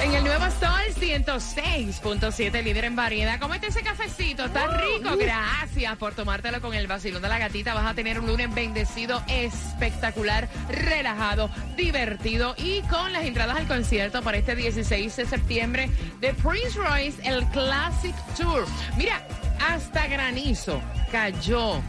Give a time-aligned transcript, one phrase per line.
[0.00, 3.40] En el nuevo Sol 106.7, líder en variedad.
[3.40, 4.44] ¿Cómo está ese cafecito?
[4.44, 5.16] Está rico.
[5.16, 7.74] Gracias por tomártelo con el vacilón de la gatita.
[7.74, 14.22] Vas a tener un lunes bendecido, espectacular, relajado, divertido y con las entradas al concierto
[14.22, 15.90] para este 16 de septiembre
[16.20, 18.66] de Prince Royce, el Classic Tour.
[18.96, 19.26] Mira,
[19.68, 21.82] hasta granizo cayó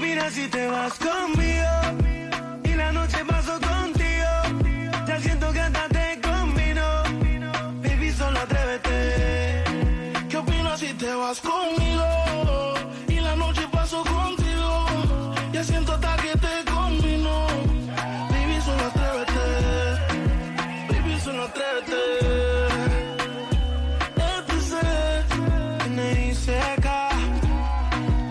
[0.00, 1.69] ¿Qué opinas si te vas conmigo?
[2.64, 4.32] Y la noche paso contigo.
[5.06, 7.02] Ya siento que hasta te combino.
[7.82, 9.62] Baby, solo atrévete.
[10.31, 12.75] ¿Qué opinas si te vas conmigo?
[13.08, 14.87] Y la noche paso contigo.
[15.52, 17.46] Ya siento hasta que te combino.
[18.31, 19.44] Baby, solo atrévete.
[20.88, 22.00] Baby, solo atrévete.
[24.17, 24.73] ETC,
[25.88, 27.11] N-I-C-K.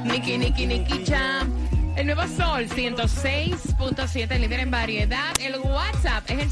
[0.05, 1.58] Niki, Niki, Niki Jam.
[1.99, 5.33] El nuevo Sol 106.7, líder en variedad.
[5.41, 6.49] El WhatsApp es el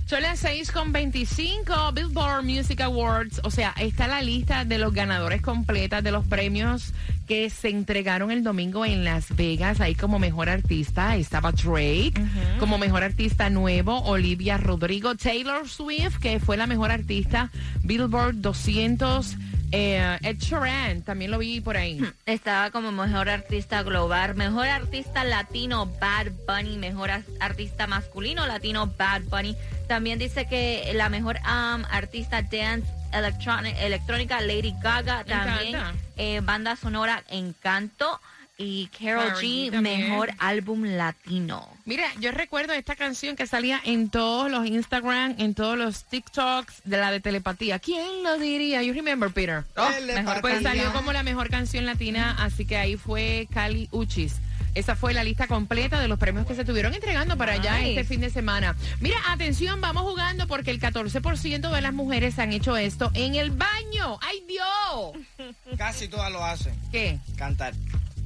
[0.05, 3.39] Son las 6 con 25 Billboard Music Awards.
[3.43, 6.93] O sea, está la lista de los ganadores completas de los premios
[7.27, 9.79] que se entregaron el domingo en Las Vegas.
[9.79, 12.13] Ahí como mejor artista estaba Drake.
[12.59, 15.15] Como mejor artista nuevo, Olivia Rodrigo.
[15.15, 17.49] Taylor Swift, que fue la mejor artista.
[17.83, 19.37] Billboard 200.
[19.75, 21.99] Eh, Ed Sheeran, también lo vi por ahí.
[22.27, 27.09] Estaba como mejor artista global, mejor artista latino Bad Bunny, mejor
[27.39, 29.57] artista masculino latino Bad Bunny.
[29.87, 35.23] También dice que la mejor um, artista dance electrónica Lady Gaga.
[35.23, 35.75] También
[36.17, 38.21] eh, banda sonora Encanto.
[38.63, 41.67] Y Carol G mejor álbum latino.
[41.85, 46.81] Mira, yo recuerdo esta canción que salía en todos los Instagram, en todos los TikToks
[46.85, 47.79] de la de telepatía.
[47.79, 48.81] ¿Quién lo diría?
[48.81, 49.65] You remember, Peter.
[50.05, 54.35] mejor Pues salió como la mejor canción latina, así que ahí fue Cali Uchis.
[54.75, 57.89] Esa fue la lista completa de los premios que se estuvieron entregando para allá Nice.
[57.91, 58.75] este fin de semana.
[59.01, 63.51] Mira, atención, vamos jugando porque el 14% de las mujeres han hecho esto en el
[63.51, 64.17] baño.
[64.21, 65.53] ¡Ay, Dios!
[65.77, 66.73] Casi todas lo hacen.
[66.91, 67.19] ¿Qué?
[67.37, 67.73] Cantar.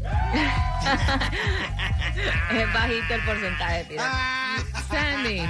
[2.51, 4.01] Es bajito el porcentaje, tío.
[4.01, 4.57] Ah.
[4.89, 5.48] Sandy.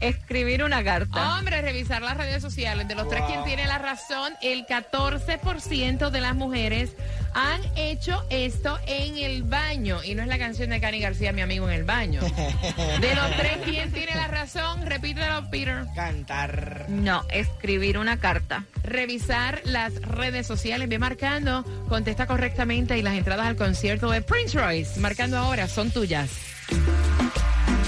[0.00, 1.38] Escribir una carta.
[1.38, 2.86] Hombre, revisar las redes sociales.
[2.88, 4.34] De los tres, quien tiene la razón?
[4.42, 6.90] El 14% de las mujeres
[7.34, 10.02] han hecho esto en el baño.
[10.02, 12.20] Y no es la canción de Cani García, mi amigo, en el baño.
[13.00, 14.86] De los tres, ¿quién tiene la razón?
[14.86, 15.84] Repítelo, Peter.
[15.94, 16.86] Cantar.
[16.88, 18.64] No, escribir una carta.
[18.82, 20.88] Revisar las redes sociales.
[20.88, 24.98] Ve marcando, contesta correctamente y las entradas al concierto de Prince Royce.
[25.00, 26.30] Marcando ahora, son tuyas.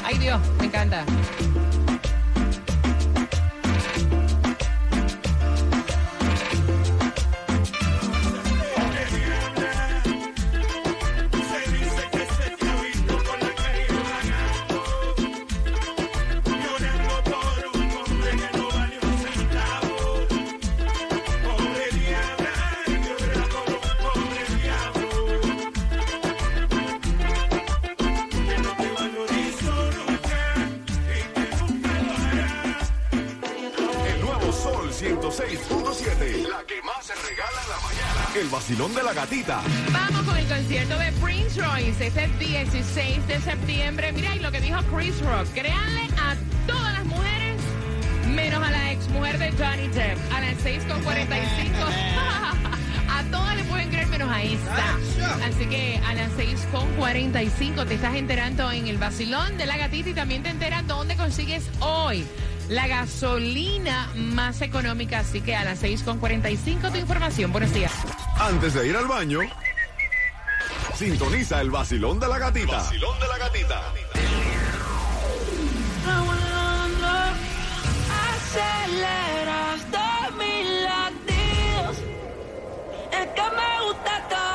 [0.05, 1.05] Ay, Dios, me encanta.
[38.39, 39.61] El vacilón de la gatita.
[39.93, 44.13] Vamos con el concierto de Prince Royce este 16 de septiembre.
[44.13, 46.37] Mira, y lo que dijo Chris Rock, créanle a
[46.69, 47.61] todas las mujeres,
[48.29, 50.89] menos a la ex mujer de Johnny Depp, a las 6.45.
[53.11, 54.99] a todas le pueden creer menos a esta.
[55.45, 60.15] Así que a las 6.45 te estás enterando en el vacilón de la gatita y
[60.15, 62.25] también te enteras dónde consigues hoy.
[62.69, 67.51] La gasolina más económica, así que a las 6.45 tu información.
[67.51, 67.93] Buenos días.
[68.41, 69.41] Antes de ir al baño,
[70.95, 72.77] sintoniza el vacilón de la gatita.
[72.77, 73.83] Vacilón de la gatita.
[78.49, 81.97] aceleras de mis latidos.
[83.13, 84.48] Es que me gusta todo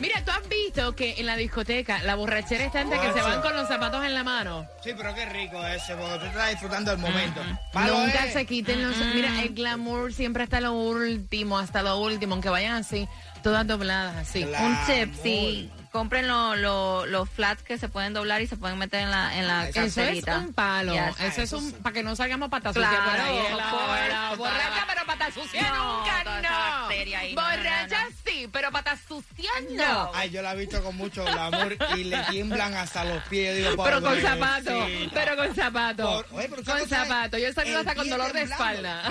[0.00, 3.40] Mira, tú has visto que en la discoteca la borrachera es tanta que se van
[3.42, 4.66] con los zapatos en la mano.
[4.82, 7.40] Sí, pero qué rico ese, porque tú estás disfrutando del momento.
[7.72, 8.32] Palo Nunca es.
[8.32, 8.96] se quiten los...
[9.14, 13.06] Mira, el glamour siempre hasta lo último, hasta lo último, aunque vayan así,
[13.42, 14.44] todas dobladas así.
[14.44, 15.70] Un tip, sí.
[15.92, 19.36] Compren lo- lo- los flats que se pueden doblar y se pueden meter en la,
[19.36, 20.38] en la Eso Eso es carterita.
[20.38, 20.92] un palo.
[20.94, 21.20] Yes.
[21.20, 21.72] Eso es un...
[21.72, 23.56] Para que no salgamos patas Claro, sucias por ahí.
[23.56, 24.34] la hora.
[24.36, 26.58] Borracha, pero patas sucias No, nunca, toda esa no.
[26.82, 28.06] bacteria ahí, no, no, no, Borracha
[28.46, 28.50] no.
[28.52, 29.84] pero patas sucias no.
[30.04, 30.10] No.
[30.14, 33.56] Ay, yo la he visto con mucho glamour y le tiemblan hasta los pies.
[33.56, 36.02] Digo, Pero con zapato, pero con zapato.
[36.28, 37.38] Por- oye, pero con zapato.
[37.38, 39.02] Yo he salido hasta con dolor de espalda.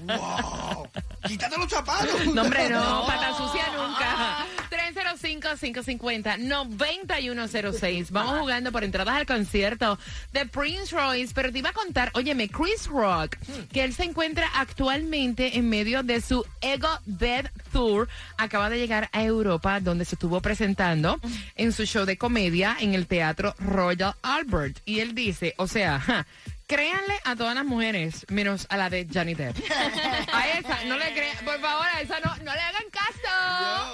[0.00, 0.88] ¡Wow!
[1.26, 2.26] ¡Quítate los zapatos!
[2.26, 4.46] No, hombre, no, pata sucia nunca.
[4.68, 4.89] 305
[5.20, 8.10] 652-550-9106.
[8.10, 9.98] Vamos jugando por entradas al concierto
[10.32, 13.36] de Prince Royce, pero te iba a contar, óyeme, Chris Rock,
[13.72, 18.08] que él se encuentra actualmente en medio de su Ego Dead Tour.
[18.36, 21.20] Acaba de llegar a Europa, donde se estuvo presentando
[21.56, 24.80] en su show de comedia en el Teatro Royal Albert.
[24.84, 26.26] Y él dice, o sea, ja,
[26.70, 29.56] créanle a todas las mujeres, menos a la de Johnny Depp.
[30.32, 32.84] A esa, no le crean, por favor, a esa no, no le hagan.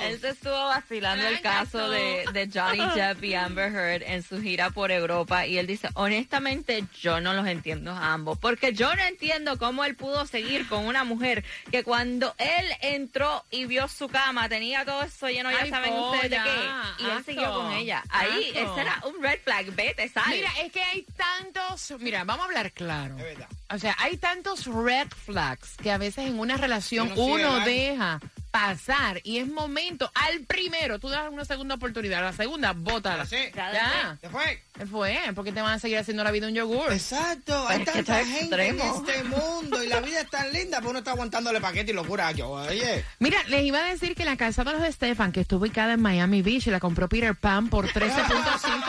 [0.01, 4.41] Él se estuvo vacilando el caso de, de Johnny Depp y Amber Heard en su
[4.41, 8.95] gira por Europa y él dice, honestamente yo no los entiendo a ambos, porque yo
[8.95, 13.89] no entiendo cómo él pudo seguir con una mujer que cuando él entró y vio
[13.89, 17.53] su cama tenía todo eso lleno, ya Ay, saben ustedes de qué, y él siguió
[17.55, 18.03] con ella.
[18.09, 18.73] Ahí, asco.
[18.73, 20.25] ese era un red flag, vete, sal.
[20.31, 23.17] Mira, es que hay tantos, mira, vamos a hablar claro.
[23.19, 23.49] Es verdad.
[23.73, 27.61] O sea, hay tantos red flags que a veces en una relación Uno sigue uno
[27.65, 28.21] deja
[28.57, 33.27] pasar y es momento al primero, tú das una segunda oportunidad, a la segunda, bótala.
[33.27, 33.37] Sí.
[33.55, 34.17] Ya.
[34.19, 34.63] ¿Te fue?
[34.73, 35.19] ¿Qué fue?
[35.35, 36.91] porque te van a seguir haciendo la vida un yogur?
[36.91, 39.05] Exacto, hay Pero es que tanta gente en extremo.
[39.07, 42.33] este mundo y la vida es tan linda, pues uno está aguantándole paquete y locura.
[42.33, 45.57] Yo, oye, Mira, les iba a decir que la casa de los Stefan, que está
[45.57, 48.86] ubicada en Miami Beach, y la compró Peter Pan por 13.5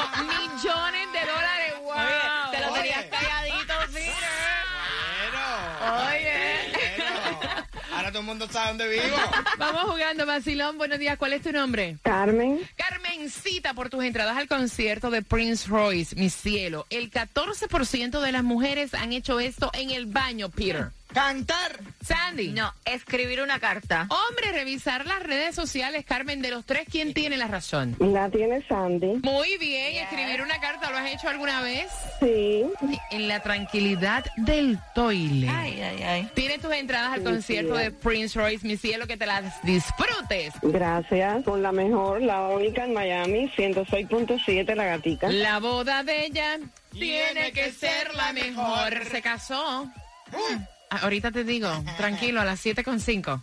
[8.18, 9.16] todo el mundo sabe dónde vivo.
[9.60, 10.80] Vamos jugando, Vacilón.
[10.80, 11.20] Buenos días.
[11.20, 11.98] ¿Cuál es tu nombre?
[12.02, 16.88] Carmen, Carmencita, por tus entradas al concierto de Prince Royce, mi cielo.
[16.90, 20.90] El 14% de las mujeres han hecho esto en el baño, Peter.
[21.18, 21.80] Cantar.
[22.06, 22.50] Sandy.
[22.50, 24.08] No, escribir una carta.
[24.10, 27.96] Hombre, revisar las redes sociales, Carmen, de los tres, ¿quién tiene la razón?
[28.00, 29.20] la tiene Sandy.
[29.24, 31.88] Muy bien, escribir una carta, ¿lo has hecho alguna vez?
[32.20, 32.64] Sí,
[33.10, 35.50] En la tranquilidad del toile.
[35.50, 36.30] Ay, ay, ay.
[36.36, 40.54] Tienes tus entradas al concierto de Prince Royce, mi cielo, que te las disfrutes.
[40.62, 41.44] gracias.
[41.46, 45.30] Con la mejor, la única en Miami, 106.7 La Gatica.
[45.30, 46.60] La boda de ella
[46.92, 49.04] tiene que ser la mejor.
[49.10, 49.92] Se casó.
[50.32, 53.42] Ah, Ahorita te digo, tranquilo, a las 7.5.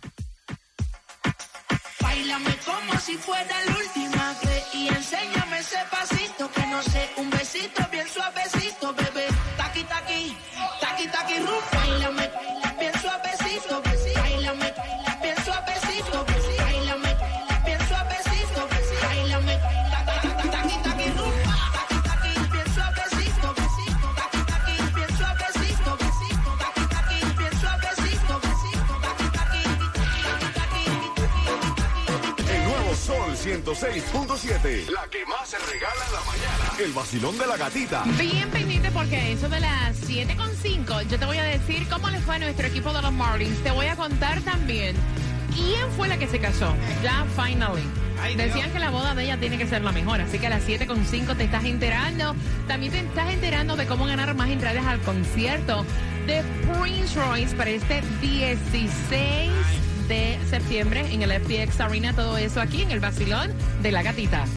[2.01, 7.29] Bailame como si fuera la última vez y enséñame ese pasito que no sé, un
[7.29, 8.93] besito bien suavecito,
[33.75, 34.89] 106.7.
[34.89, 36.71] La que más se regala en la mañana.
[36.79, 38.03] El vacilón de la gatita.
[38.17, 42.23] Bien pendiente porque a eso de las 7.5 yo te voy a decir cómo les
[42.23, 43.61] fue a nuestro equipo de los Marlins.
[43.63, 44.95] Te voy a contar también
[45.53, 46.73] quién fue la que se casó.
[47.03, 47.83] Ya, finally.
[48.21, 48.71] Ay, Decían Dios.
[48.71, 51.35] que la boda de ella tiene que ser la mejor, así que a las 7.5
[51.35, 52.33] te estás enterando.
[52.69, 55.85] También te estás enterando de cómo ganar más entradas al concierto
[56.27, 56.43] de
[56.79, 59.51] Prince Royce para este 16
[60.07, 62.13] de septiembre en el FTX Arena.
[62.13, 64.45] Todo eso aquí en el Basilón de la Gatita.